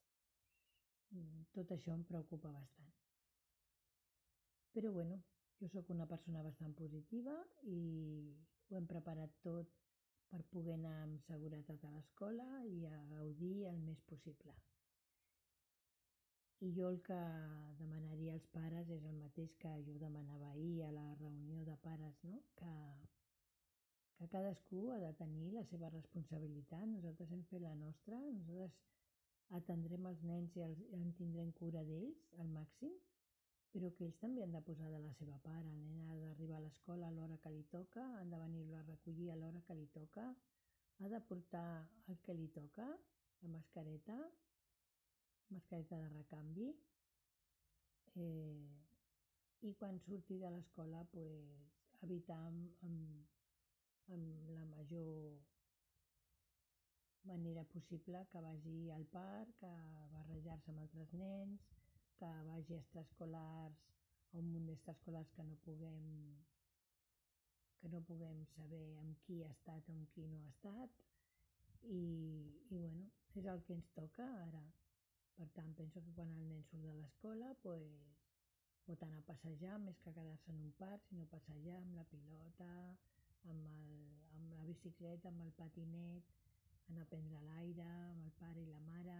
Tot 1.54 1.76
això 1.76 1.94
em 1.94 2.08
preocupa 2.10 2.50
bastant. 2.56 2.90
Però 4.74 4.90
bueno, 4.96 5.20
jo 5.60 5.70
sóc 5.70 5.92
una 5.94 6.08
persona 6.10 6.42
bastant 6.42 6.74
positiva 6.80 7.36
i 7.70 7.82
ho 8.70 8.80
hem 8.80 8.88
preparat 8.90 9.36
tot 9.46 9.83
per 10.34 10.42
poder 10.50 10.74
anar 10.74 10.92
amb 11.04 11.20
seguretat 11.28 11.84
a 11.86 11.90
l'escola 11.94 12.46
i 12.66 12.80
a 12.90 13.00
gaudir 13.12 13.68
el 13.70 13.76
més 13.88 14.00
possible. 14.12 14.54
I 16.66 16.72
jo 16.74 16.88
el 16.90 16.98
que 17.06 17.20
demanaria 17.78 18.34
als 18.34 18.48
pares 18.56 18.90
és 18.96 19.06
el 19.12 19.20
mateix 19.20 19.54
que 19.62 19.74
jo 19.90 20.00
demanava 20.02 20.50
ahir 20.56 20.88
a 20.88 20.90
la 20.96 21.06
reunió 21.20 21.62
de 21.68 21.76
pares, 21.86 22.18
no? 22.24 22.40
que, 22.58 22.74
que 24.18 24.32
cadascú 24.34 24.82
ha 24.96 25.00
de 25.06 25.14
tenir 25.22 25.52
la 25.54 25.66
seva 25.70 25.92
responsabilitat. 25.94 26.88
Nosaltres 26.96 27.36
hem 27.36 27.46
fet 27.52 27.62
la 27.68 27.76
nostra, 27.84 28.18
nosaltres 28.40 28.80
atendrem 29.60 30.10
els 30.10 30.26
nens 30.32 30.58
i, 30.58 30.66
els, 30.66 30.82
en 30.98 31.12
tindrem 31.20 31.54
cura 31.62 31.86
d'ells 31.86 32.26
al 32.42 32.50
màxim, 32.58 32.98
però 33.74 33.90
que 33.98 34.06
ells 34.06 34.20
també 34.22 34.44
han 34.44 34.54
de 34.54 34.62
posar 34.68 34.90
de 34.94 35.00
la 35.02 35.12
seva 35.18 35.40
part. 35.42 35.66
El 35.66 35.80
nen 35.82 36.02
ha 36.14 36.18
d'arribar 36.22 36.60
a 36.60 36.66
l'escola 36.68 37.08
a 37.08 37.16
l'hora 37.16 37.40
que 37.42 37.52
li 37.56 37.64
toca, 37.72 38.04
han 38.20 38.30
de 38.30 38.42
venir-lo 38.44 38.78
a 38.78 38.86
recollir 38.90 39.32
a 39.34 39.38
l'hora 39.40 39.64
que 39.68 39.78
li 39.80 39.88
toca, 39.96 40.28
ha 41.02 41.10
de 41.10 41.22
portar 41.30 41.68
el 42.14 42.20
que 42.26 42.36
li 42.38 42.48
toca, 42.54 42.86
la 43.42 43.50
mascareta, 43.56 44.18
la 44.20 45.58
mascareta 45.58 46.00
de 46.04 46.10
recanvi, 46.14 46.70
eh, 48.22 48.70
i 49.66 49.74
quan 49.80 49.98
surti 50.06 50.38
de 50.38 50.52
l'escola 50.54 51.02
pues, 51.12 51.74
evitar 52.06 52.40
amb, 52.46 52.86
amb, 52.86 53.26
amb 54.14 54.50
la 54.54 54.66
major 54.76 55.40
manera 57.26 57.64
possible 57.74 58.26
que 58.32 58.42
vagi 58.44 58.92
al 58.92 59.06
parc, 59.18 59.64
a 59.64 60.10
barrejar-se 60.14 60.72
amb 60.72 60.84
altres 60.84 61.14
nens, 61.18 61.72
que 62.24 62.44
vagi 62.48 62.74
a 62.74 62.80
extraescolars, 62.80 63.80
a 64.32 64.38
un 64.40 64.46
munt 64.54 64.68
d'extraescolars 64.70 65.32
que 65.36 65.44
no 65.44 65.56
puguem 65.66 66.06
que 67.82 67.90
no 67.92 68.00
puguem 68.08 68.46
saber 68.54 68.86
amb 69.02 69.18
qui 69.26 69.42
ha 69.44 69.50
estat 69.52 69.90
o 69.92 69.96
amb 69.98 70.08
qui 70.14 70.24
no 70.32 70.40
ha 70.40 70.52
estat 70.54 71.02
i, 71.84 72.06
i 72.72 72.80
bueno, 72.80 73.10
és 73.36 73.50
el 73.54 73.64
que 73.68 73.76
ens 73.76 73.90
toca 73.98 74.24
ara. 74.46 74.64
Per 75.36 75.50
tant, 75.58 75.74
penso 75.76 76.00
que 76.06 76.14
quan 76.16 76.32
el 76.32 76.48
nen 76.48 76.64
surt 76.70 76.86
de 76.88 76.94
l'escola 77.02 77.52
pues, 77.66 77.92
pot 78.88 79.04
anar 79.04 79.20
a 79.20 79.28
passejar 79.34 79.76
més 79.84 80.00
que 80.06 80.14
quedar-se 80.16 80.52
en 80.54 80.62
un 80.64 80.72
parc, 80.80 81.04
sinó 81.10 81.28
passejar 81.34 81.82
amb 81.82 81.98
la 82.00 82.06
pilota, 82.14 82.70
amb, 83.52 83.68
el, 83.68 84.06
amb 84.38 84.56
la 84.62 84.70
bicicleta, 84.70 85.34
amb 85.34 85.44
el 85.44 85.52
patinet, 85.60 86.32
anar 86.88 87.04
a 87.04 87.12
prendre 87.18 87.44
l'aire 87.50 87.90
amb 87.90 88.30
el 88.30 88.38
pare 88.40 88.64
i 88.64 88.72
la 88.72 88.80
mare, 88.88 89.20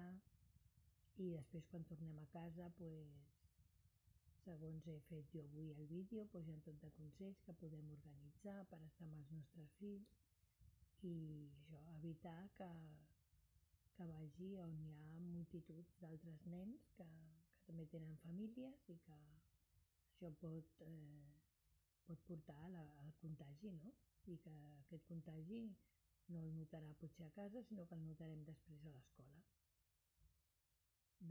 i 1.22 1.30
després 1.30 1.66
quan 1.70 1.86
tornem 1.86 2.18
a 2.18 2.26
casa 2.34 2.70
pues, 2.78 3.18
segons 4.44 4.88
he 4.90 4.98
fet 5.10 5.30
jo 5.36 5.44
avui 5.46 5.70
el 5.72 5.86
vídeo, 5.92 6.26
doncs 6.34 6.50
hi 6.50 6.56
ha 6.56 6.64
tot 6.66 6.80
de 6.82 6.90
consells 6.98 7.42
que 7.46 7.56
podem 7.62 7.92
organitzar 7.96 8.58
per 8.72 8.80
estar 8.88 9.08
amb 9.08 9.20
els 9.22 9.32
nostres 9.38 9.76
fills 9.80 10.18
i 11.04 11.14
això, 11.60 11.80
evitar 11.98 12.40
que, 12.58 12.70
que 13.98 14.08
vagi 14.10 14.50
on 14.64 14.76
hi 14.82 14.92
ha 14.96 15.22
multituds 15.28 15.96
d'altres 16.02 16.46
nens 16.56 16.90
que, 16.98 17.08
que 17.54 17.70
també 17.70 17.88
tenen 17.94 18.20
famílies 18.26 18.86
i 18.90 18.98
que 19.08 19.20
això 19.20 20.32
pot, 20.42 20.84
eh, 20.88 21.32
pot 22.08 22.28
portar 22.28 22.62
la, 22.76 22.84
al 23.04 23.12
contagi, 23.22 23.72
no? 23.80 23.94
I 24.32 24.38
que 24.44 24.54
aquest 24.84 25.08
contagi 25.10 25.66
no 26.32 26.44
el 26.46 26.54
notarà 26.56 26.94
potser 27.02 27.28
a 27.28 27.34
casa, 27.36 27.64
sinó 27.68 27.86
que 27.88 28.00
el 28.00 28.06
notarem 28.08 28.44
després 28.48 28.86
a. 28.92 28.93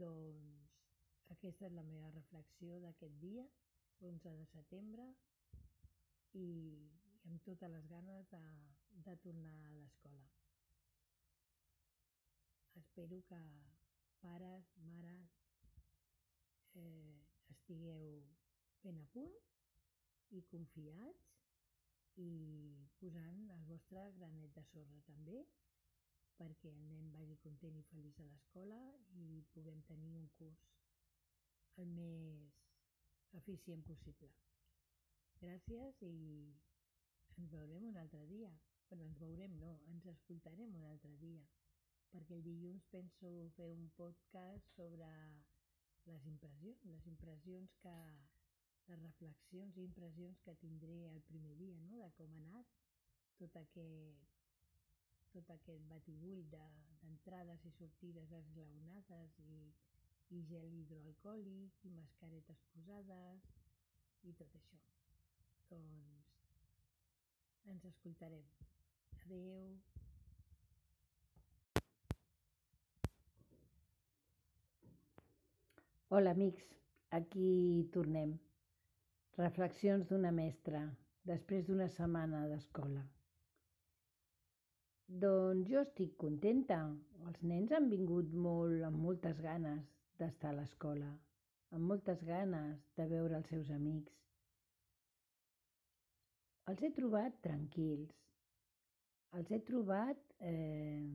Doncs 0.03 0.63
aquesta 1.33 1.67
és 1.69 1.75
la 1.77 1.83
meva 1.87 2.09
reflexió 2.13 2.79
d'aquest 2.83 3.13
dia, 3.21 3.43
11 4.09 4.33
de 4.39 4.47
setembre, 4.51 5.05
i, 6.35 6.47
i 7.23 7.31
amb 7.31 7.45
totes 7.47 7.71
les 7.71 7.87
ganes 7.91 8.27
de, 8.33 8.41
de 9.07 9.15
tornar 9.25 9.53
a 9.67 9.71
l'escola. 9.77 10.25
Espero 12.81 13.21
que 13.29 13.39
pares, 14.23 14.71
mares, 14.89 15.37
eh, 16.83 17.15
estigueu 17.55 18.07
ben 18.83 18.99
a 18.99 19.05
punt 19.15 19.39
i 20.35 20.41
confiats 20.51 21.31
i 22.23 22.31
posant 22.99 23.43
el 23.55 23.67
vostre 23.69 24.03
granet 24.19 24.51
de 24.57 24.63
sorra 24.73 24.99
també 25.07 25.45
perquè 26.39 26.71
el 26.71 26.81
nen 26.89 27.11
vagi 27.13 27.37
content 27.43 27.77
i 27.79 27.85
feliç 27.91 28.19
a 28.19 28.27
l'escola 28.29 28.79
i 29.23 29.27
puguem 29.53 29.81
tenir 29.89 30.13
un 30.19 30.29
curs 30.39 30.63
el 31.81 31.89
més 31.97 32.59
eficient 33.39 33.81
possible. 33.87 34.29
Gràcies 35.41 36.01
i 36.07 36.13
ens 37.41 37.51
veurem 37.51 37.87
un 37.89 37.97
altre 37.97 38.21
dia. 38.29 38.51
Bueno, 38.89 39.07
ens 39.09 39.19
veurem, 39.19 39.55
no, 39.59 39.71
ens 39.89 40.05
escoltarem 40.11 40.75
un 40.77 40.85
altre 40.85 41.15
dia, 41.21 41.41
perquè 42.13 42.37
el 42.37 42.45
dilluns 42.45 42.85
penso 42.93 43.31
fer 43.57 43.71
un 43.73 43.87
podcast 43.97 44.69
sobre 44.75 45.09
les 46.05 46.27
impressions, 46.29 46.85
les 46.91 47.07
impressions 47.09 47.75
que, 47.81 47.97
les 48.91 48.99
reflexions 48.99 49.77
i 49.79 49.85
impressions 49.87 50.41
que 50.45 50.55
tindré 50.61 50.97
el 51.09 51.21
primer 51.29 51.55
dia, 51.57 51.79
no?, 51.87 51.97
de 52.03 52.09
com 52.19 52.33
ha 52.35 52.41
anat 52.43 52.73
tot 53.39 53.55
aquest, 53.61 54.32
tot 55.33 55.49
aquest 55.55 55.85
batibull 55.89 56.41
d'entrades 56.53 57.63
de, 57.63 57.69
i 57.69 57.75
sortides 57.77 58.33
esglaonades 58.39 59.39
i, 59.43 59.61
i 60.37 60.41
gel 60.49 60.67
hidroalcohòlic 60.79 61.87
i 61.89 61.93
mascaretes 61.95 62.61
posades 62.73 63.47
i 64.29 64.33
tot 64.41 64.53
això. 64.59 64.81
Doncs 65.71 66.13
ens 67.73 67.85
escoltarem. 67.89 68.45
Adeu. 69.23 69.73
Hola 76.13 76.35
amics, 76.37 76.67
aquí 77.09 77.89
tornem. 77.95 78.35
Reflexions 79.39 80.05
d'una 80.11 80.29
mestra 80.35 80.85
després 81.25 81.65
d'una 81.65 81.89
setmana 81.89 82.45
d'escola. 82.51 83.01
Doncs 85.07 85.67
jo 85.69 85.81
estic 85.83 86.15
contenta. 86.17 86.79
Els 87.27 87.43
nens 87.43 87.71
han 87.71 87.89
vingut 87.91 88.31
molt 88.45 88.83
amb 88.87 88.99
moltes 89.05 89.39
ganes 89.43 89.83
d'estar 90.19 90.51
a 90.51 90.57
l'escola, 90.57 91.11
amb 91.75 91.87
moltes 91.91 92.23
ganes 92.27 92.81
de 92.97 93.07
veure 93.11 93.37
els 93.39 93.49
seus 93.51 93.69
amics. 93.71 94.13
Els 96.71 96.83
he 96.83 96.89
trobat 96.95 97.39
tranquils, 97.43 98.11
els 99.37 99.49
he 99.51 99.59
trobat 99.67 100.35
eh, 100.39 101.07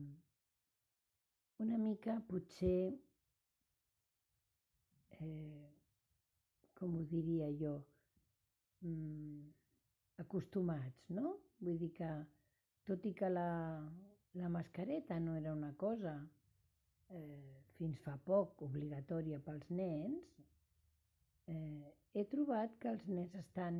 una 1.65 1.77
mica 1.81 2.19
potser, 2.29 2.91
eh, 5.19 5.69
com 6.79 6.97
ho 6.99 7.05
diria 7.13 7.49
jo, 7.61 7.73
mm, 8.85 9.47
acostumats, 10.25 11.09
no? 11.09 11.37
Vull 11.59 11.81
dir 11.81 11.91
que, 11.97 12.11
tot 12.89 13.05
i 13.05 13.13
que 13.13 13.29
la, 13.29 13.49
la 14.41 14.49
mascareta 14.49 15.19
no 15.21 15.35
era 15.37 15.53
una 15.53 15.75
cosa 15.77 16.15
eh, 17.09 17.59
fins 17.77 17.99
fa 18.05 18.15
poc 18.25 18.63
obligatòria 18.65 19.39
pels 19.45 19.69
nens, 19.69 20.33
eh, 21.53 21.93
he 22.17 22.25
trobat 22.33 22.73
que 22.81 22.89
els 22.91 23.05
nens 23.07 23.35
estan, 23.37 23.79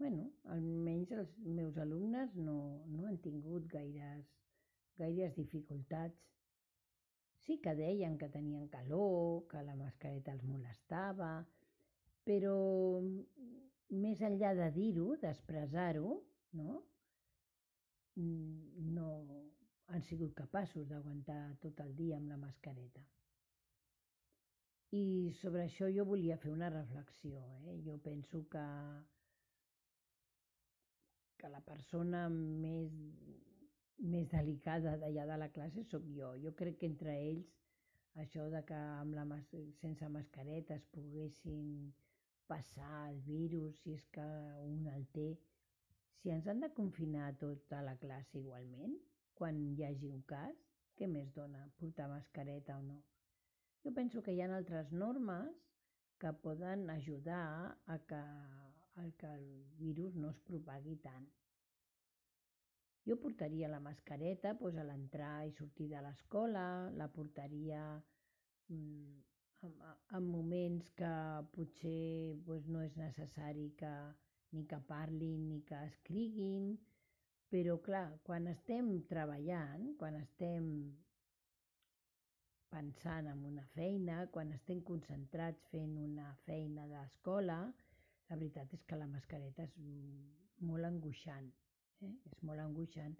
bueno, 0.00 0.30
almenys 0.56 1.12
els 1.20 1.36
meus 1.60 1.76
alumnes 1.84 2.34
no, 2.48 2.56
no 2.88 3.06
han 3.08 3.20
tingut 3.26 3.68
gaires, 3.72 4.26
gaires 4.98 5.36
dificultats. 5.36 6.26
Sí 7.44 7.58
que 7.64 7.74
deien 7.76 8.16
que 8.20 8.28
tenien 8.32 8.68
calor, 8.72 9.46
que 9.50 9.62
la 9.64 9.76
mascareta 9.76 10.32
els 10.36 10.44
molestava, 10.44 11.32
però 12.28 12.56
més 14.02 14.20
enllà 14.24 14.52
de 14.56 14.68
dir-ho, 14.74 15.14
d'expressar-ho, 15.22 16.18
no? 16.60 16.80
No, 18.16 19.08
han 19.88 20.02
sigut 20.08 20.34
capaços 20.38 20.88
d'aguantar 20.88 21.40
tot 21.62 21.80
el 21.84 21.94
dia 21.96 22.18
amb 22.18 22.30
la 22.30 22.38
mascareta. 22.40 23.02
I 24.96 25.30
sobre 25.38 25.64
això 25.64 25.86
jo 25.94 26.04
volia 26.04 26.38
fer 26.42 26.50
una 26.50 26.70
reflexió. 26.70 27.44
Eh? 27.70 27.78
Jo 27.86 27.96
penso 28.02 28.42
que, 28.50 28.64
que 31.38 31.50
la 31.52 31.60
persona 31.66 32.24
més, 32.32 32.96
més 34.02 34.28
delicada 34.34 34.96
d'allà 34.98 35.26
de 35.30 35.38
la 35.44 35.50
classe 35.54 35.86
sóc 35.92 36.06
jo. 36.16 36.34
Jo 36.42 36.54
crec 36.58 36.80
que 36.80 36.90
entre 36.90 37.14
ells 37.30 37.56
això 38.18 38.48
de 38.50 38.64
que 38.66 38.74
amb 38.74 39.14
la 39.14 39.24
mas 39.24 39.46
sense 39.78 40.08
mascareta 40.10 40.74
es 40.74 40.86
poguessin 40.96 41.92
passar 42.50 43.10
el 43.12 43.20
virus, 43.22 43.78
si 43.82 43.94
és 43.94 44.06
que 44.14 44.26
un 44.66 44.88
el 44.90 45.06
té, 45.14 45.28
si 46.20 46.30
ens 46.34 46.46
han 46.46 46.60
de 46.60 46.68
confinar 46.76 47.32
tota 47.40 47.80
la 47.82 47.96
classe 48.00 48.38
igualment, 48.38 48.96
quan 49.34 49.56
hi 49.56 49.84
hagi 49.86 50.10
un 50.12 50.20
cas, 50.28 50.56
què 50.98 51.08
més 51.08 51.32
dona 51.32 51.64
portar 51.80 52.10
mascareta 52.12 52.76
o 52.76 52.82
no? 52.84 52.98
Jo 53.84 53.92
penso 53.96 54.20
que 54.22 54.34
hi 54.36 54.42
ha 54.44 54.48
altres 54.52 54.90
normes 54.92 55.62
que 56.20 56.32
poden 56.44 56.90
ajudar 56.92 57.76
a 57.86 57.98
que, 58.10 58.20
a 59.00 59.04
que 59.16 59.30
el 59.38 59.46
virus 59.78 60.16
no 60.16 60.34
es 60.34 60.40
propagui 60.50 60.98
tant. 61.00 61.24
Jo 63.08 63.16
portaria 63.16 63.70
la 63.72 63.80
mascareta 63.80 64.52
doncs, 64.60 64.76
a 64.76 64.84
l'entrar 64.84 65.46
i 65.48 65.54
sortir 65.56 65.88
de 65.88 66.02
l'escola, 66.04 66.64
la 67.00 67.08
portaria 67.08 67.80
mm, 68.68 69.22
en, 69.64 69.78
en 70.18 70.26
moments 70.28 70.92
que 71.00 71.14
potser 71.56 72.36
doncs, 72.44 72.68
no 72.68 72.84
és 72.84 73.00
necessari 73.00 73.70
que 73.80 73.94
ni 74.52 74.64
que 74.70 74.78
parlin 74.88 75.48
ni 75.48 75.60
que 75.68 75.78
escriguin, 75.90 76.72
però 77.50 77.76
clar, 77.82 78.08
quan 78.26 78.46
estem 78.50 78.90
treballant, 79.10 79.94
quan 80.00 80.18
estem 80.20 80.66
pensant 82.70 83.26
en 83.26 83.44
una 83.44 83.64
feina, 83.74 84.26
quan 84.34 84.52
estem 84.54 84.82
concentrats 84.86 85.66
fent 85.72 85.96
una 85.98 86.28
feina 86.46 86.86
d'escola, 86.90 87.58
la 88.30 88.36
veritat 88.36 88.76
és 88.76 88.84
que 88.86 88.98
la 88.98 89.10
mascareta 89.10 89.66
és 89.66 89.74
molt 90.70 90.86
angoixant, 90.86 91.50
eh? 92.06 92.14
és 92.30 92.42
molt 92.46 92.62
angoixant 92.62 93.16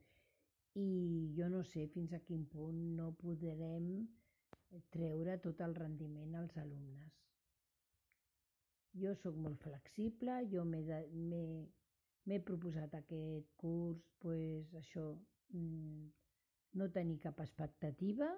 i 0.79 1.33
jo 1.37 1.49
no 1.51 1.65
sé 1.67 1.89
fins 1.95 2.13
a 2.15 2.21
quin 2.27 2.45
punt 2.53 2.79
no 2.99 3.11
podrem 3.19 3.89
treure 4.95 5.37
tot 5.43 5.61
el 5.67 5.75
rendiment 5.75 6.37
als 6.39 6.57
alumnes. 6.63 7.17
Jo 8.99 9.15
sóc 9.15 9.37
molt 9.39 9.61
flexible, 9.63 10.41
jo 10.51 10.65
m'he 10.67 12.39
proposat 12.47 12.95
aquest 12.99 13.53
curs, 13.57 14.03
pues, 14.19 14.73
això, 14.75 15.05
mm, 15.55 16.09
no 16.75 16.89
tenir 16.91 17.19
cap 17.21 17.41
expectativa, 17.41 18.29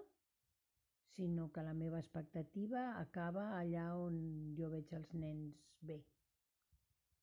sinó 1.14 1.50
que 1.52 1.62
la 1.62 1.74
meva 1.74 1.98
expectativa 1.98 2.98
acaba 2.98 3.58
allà 3.58 3.86
on 3.96 4.54
jo 4.56 4.68
veig 4.72 4.92
els 4.92 5.12
nens 5.12 5.56
bé. 5.80 5.98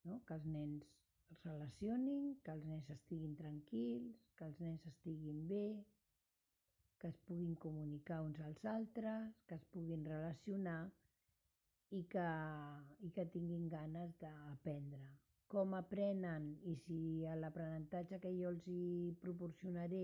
No? 0.06 0.22
Que 0.26 0.34
els 0.34 0.46
nens 0.46 0.86
es 1.34 1.44
relacionin, 1.46 2.36
que 2.44 2.52
els 2.52 2.66
nens 2.66 2.90
estiguin 2.90 3.36
tranquils, 3.36 4.28
que 4.38 4.46
els 4.46 4.60
nens 4.60 4.86
estiguin 4.92 5.48
bé, 5.48 5.66
que 7.00 7.08
es 7.08 7.18
puguin 7.26 7.56
comunicar 7.56 8.22
uns 8.22 8.40
als 8.46 8.64
altres, 8.66 9.36
que 9.48 9.56
es 9.56 9.66
puguin 9.74 10.06
relacionar 10.06 10.92
i 11.98 12.04
que, 12.12 12.28
i 13.06 13.10
que 13.16 13.26
tinguin 13.34 13.70
ganes 13.72 14.14
d'aprendre 14.22 15.08
com 15.50 15.74
aprenen 15.74 16.52
i 16.70 16.76
si 16.86 17.00
l'aprenentatge 17.42 18.20
que 18.22 18.32
jo 18.36 18.52
els 18.54 18.68
hi 18.70 19.16
proporcionaré 19.24 20.04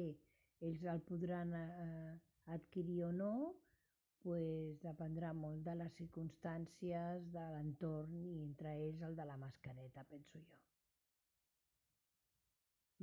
ells 0.66 0.86
el 0.94 1.02
podran 1.10 1.54
eh, 1.54 2.16
adquirir 2.56 3.04
o 3.06 3.12
no, 3.14 3.34
pues, 4.26 4.80
dependrà 4.82 5.34
molt 5.38 5.62
de 5.68 5.76
les 5.78 5.94
circumstàncies, 6.00 7.28
de 7.36 7.44
l'entorn 7.54 8.24
i 8.32 8.40
entre 8.46 8.74
ells 8.88 9.04
el 9.06 9.18
de 9.20 9.26
la 9.30 9.38
mascareta, 9.38 10.06
penso 10.10 10.42
jo. 10.42 10.62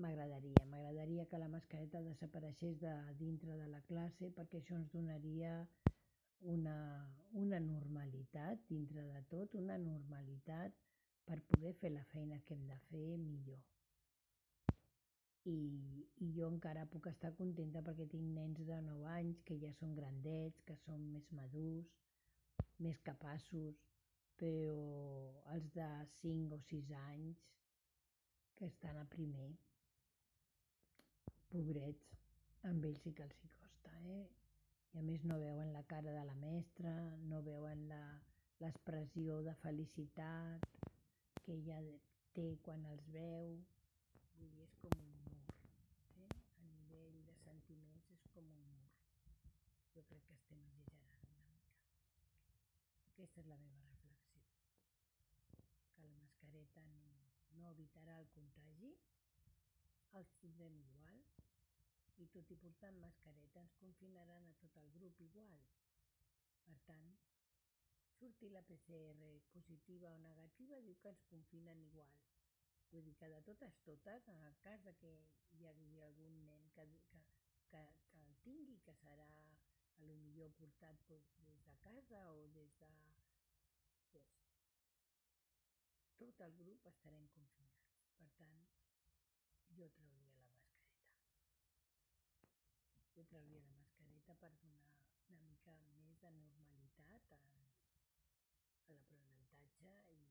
M'agradaria, 0.02 0.64
m'agradaria 0.66 1.28
que 1.30 1.38
la 1.38 1.50
mascareta 1.52 2.00
desapareixés 2.02 2.78
de 2.80 2.92
dintre 3.20 3.54
de 3.60 3.68
la 3.70 3.82
classe 3.90 4.32
perquè 4.34 4.62
això 4.62 4.78
ens 4.80 4.90
donaria 4.94 5.52
una, 6.42 6.76
una 7.32 7.58
normalitat 7.60 8.64
dintre 8.68 9.02
de 9.02 9.22
tot, 9.30 9.54
una 9.54 9.76
normalitat 9.78 10.74
per 11.24 11.38
poder 11.48 11.74
fer 11.80 11.92
la 11.92 12.04
feina 12.10 12.40
que 12.46 12.56
hem 12.56 12.66
de 12.66 12.78
fer 12.88 13.06
millor. 13.18 13.60
I, 15.50 15.58
i 16.22 16.28
jo 16.36 16.48
encara 16.52 16.84
puc 16.90 17.08
estar 17.10 17.32
contenta 17.38 17.82
perquè 17.82 18.06
tinc 18.10 18.28
nens 18.34 18.60
de 18.66 18.78
9 18.86 19.08
anys 19.14 19.42
que 19.46 19.58
ja 19.62 19.72
són 19.78 19.94
grandets, 19.98 20.62
que 20.66 20.76
són 20.84 21.08
més 21.14 21.26
madurs, 21.34 21.96
més 22.78 23.00
capaços, 23.06 23.80
però 24.38 24.78
els 25.54 25.66
de 25.74 25.88
5 26.20 26.58
o 26.58 26.62
6 26.68 26.94
anys 27.06 27.42
que 28.58 28.70
estan 28.70 28.98
a 28.98 29.06
primer, 29.16 29.50
pobrets, 31.50 32.14
amb 32.70 32.86
ells 32.88 33.02
sí 33.02 33.12
que 33.16 33.26
els 33.26 33.42
hi 33.42 33.50
costa, 33.58 33.98
eh? 34.14 34.41
I 34.92 34.98
a 35.00 35.02
més 35.08 35.22
no 35.24 35.38
veuen 35.40 35.70
la 35.72 35.80
cara 35.88 36.12
de 36.12 36.22
la 36.28 36.34
mestra, 36.36 36.90
no 37.28 37.38
veuen 37.44 37.86
l'expressió 38.60 39.38
de 39.46 39.54
felicitat 39.62 40.66
que 41.44 41.54
ella 41.54 41.78
té 42.36 42.44
quan 42.66 42.84
els 42.90 43.06
veu, 43.14 43.54
vull 44.34 44.50
dir, 44.52 44.66
és 44.66 44.74
com 44.82 44.92
un 45.04 45.14
mur, 45.30 45.54
eh? 46.24 46.28
a 46.60 46.68
nivell 46.74 47.16
de 47.30 47.36
sentiments 47.40 48.12
és 48.18 48.26
com 48.34 48.50
un 48.52 48.68
mur. 48.74 48.90
Jo 49.94 50.04
crec 50.10 50.28
que 50.28 50.36
estem 50.36 50.60
exagerant 50.68 51.24
una 51.30 51.40
mica. 51.48 51.72
Aquesta 53.14 53.40
és 53.44 53.48
la 53.48 53.60
meva 53.64 53.86
reflexió, 53.88 54.44
que 55.96 56.04
la 56.04 56.18
mascareta 56.20 56.84
no, 56.92 57.06
no 57.62 57.72
evitarà 57.72 58.20
el 58.20 58.28
contagi, 58.36 58.92
els 60.20 60.36
tindrem 60.44 60.76
igual, 60.84 61.24
i 62.22 62.28
tot 62.34 62.50
i 62.54 62.56
portant 62.64 62.98
mascareta 63.02 63.62
ens 63.64 63.74
confinaran 63.80 64.48
a 64.48 64.54
tot 64.62 64.76
el 64.80 64.90
grup 64.96 65.20
igual. 65.24 65.62
Per 66.66 66.76
tant, 66.88 67.14
surti 68.18 68.50
la 68.52 68.62
PCR 68.68 69.30
positiva 69.54 70.12
o 70.14 70.20
negativa 70.26 70.78
diu 70.86 70.98
que 71.02 71.10
ens 71.14 71.24
confinen 71.32 71.82
igual. 71.88 72.14
Vull 72.92 73.06
dir 73.08 73.16
que 73.18 73.30
de 73.32 73.40
totes 73.48 73.80
totes, 73.88 74.28
en 74.28 74.42
el 74.48 74.56
cas 74.66 74.84
de 74.86 74.94
que 75.02 75.12
hi 75.56 75.66
hagi 75.66 75.90
algun 76.06 76.38
nen 76.46 76.70
que, 76.76 76.86
que, 77.10 77.22
que, 77.72 77.82
que 78.12 78.24
el 78.28 78.36
tingui, 78.46 78.78
que 78.86 78.94
serà 79.00 79.28
a 79.40 80.06
lo 80.06 80.16
millor 80.22 80.52
portat 80.60 81.02
pues, 81.08 81.32
des 81.48 81.64
de 81.66 81.76
casa 81.88 82.22
o 82.36 82.46
des 82.58 82.76
de... 82.84 82.92
Pues, 84.12 84.36
tot 86.22 86.44
el 86.46 86.54
grup 86.60 86.86
estarem 86.92 87.26
confinats. 87.34 87.96
Per 88.20 88.30
tant, 88.38 88.62
jo 89.78 89.88
trauria 89.96 90.36
la 90.36 90.44
mascareta 90.44 90.72
jo 93.22 93.28
trauria 93.30 93.62
la 93.62 93.72
mascareta 93.78 94.34
per 94.34 94.50
donar 94.60 94.86
una 95.30 95.42
mica 95.46 95.76
més 95.86 96.16
de 96.26 96.30
normalitat 96.38 97.28
a, 97.36 97.42
a 98.88 98.94
l'aprenentatge 98.96 99.92
i, 100.14 100.24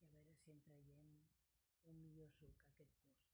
i 0.00 0.08
a 0.08 0.12
veure 0.14 0.36
si 0.40 0.54
en 0.54 0.62
traiem 0.68 1.10
un 1.92 1.98
millor 2.04 2.30
suc 2.38 2.62
aquest 2.70 2.96
curs. 3.02 3.28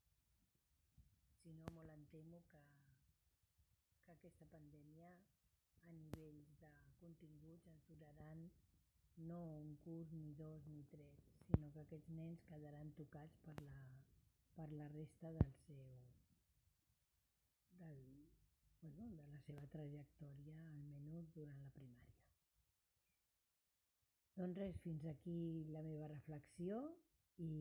Si 1.38 1.54
no, 1.54 1.70
molt 1.76 1.94
em 1.94 2.02
temo 2.16 2.42
que, 2.50 2.64
que 4.02 4.16
aquesta 4.16 4.50
pandèmia 4.56 5.12
a 5.86 5.94
nivells 6.00 6.50
de 6.64 6.74
continguts 7.04 7.70
ens 7.76 7.86
duraran 7.92 8.48
no 9.30 9.40
un 9.60 9.76
curs, 9.86 10.10
ni 10.18 10.34
dos, 10.42 10.66
ni 10.66 10.82
tres, 10.96 11.30
sinó 11.46 11.70
que 11.70 11.86
aquests 11.86 12.10
nens 12.18 12.42
quedaran 12.50 12.90
tocats 12.98 13.38
per 13.46 13.56
la, 13.70 13.86
per 14.58 14.68
la 14.74 14.90
resta 14.98 15.30
del 15.38 15.56
seu, 15.62 15.96
del, 17.78 18.15
bueno, 18.94 19.22
de 19.22 19.32
la 19.32 19.40
seva 19.46 19.66
trajectòria, 19.72 20.56
almenys 20.96 21.32
durant 21.34 21.62
la 21.64 21.72
primària. 21.76 22.14
Doncs 24.36 24.58
res, 24.60 24.80
fins 24.84 25.06
aquí 25.12 25.38
la 25.72 25.82
meva 25.86 26.08
reflexió 26.12 26.80
i 27.42 27.52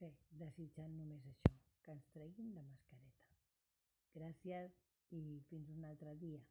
res, 0.00 0.18
desitjant 0.42 0.96
només 0.98 1.26
això, 1.30 1.54
que 1.84 1.94
ens 1.96 2.10
treguin 2.16 2.52
la 2.56 2.64
mascareta. 2.66 3.38
Gràcies 4.14 4.76
i 5.16 5.22
fins 5.48 5.70
un 5.76 5.88
altre 5.88 6.14
dia. 6.20 6.42